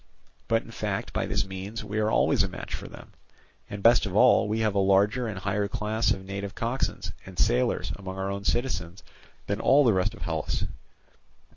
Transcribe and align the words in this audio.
But 0.47 0.63
in 0.63 0.71
fact 0.71 1.13
by 1.13 1.27
this 1.27 1.45
means 1.45 1.83
we 1.83 1.99
are 1.99 2.09
always 2.09 2.41
a 2.41 2.47
match 2.49 2.73
for 2.73 2.87
them; 2.87 3.11
and, 3.69 3.83
best 3.83 4.07
of 4.07 4.15
all, 4.15 4.47
we 4.47 4.61
have 4.61 4.73
a 4.73 4.79
larger 4.79 5.27
and 5.27 5.37
higher 5.37 5.67
class 5.67 6.09
of 6.09 6.25
native 6.25 6.55
coxswains 6.55 7.11
and 7.23 7.37
sailors 7.37 7.91
among 7.97 8.17
our 8.17 8.31
own 8.31 8.43
citizens 8.43 9.03
than 9.45 9.59
all 9.59 9.83
the 9.83 9.93
rest 9.93 10.15
of 10.15 10.23
Hellas. 10.23 10.65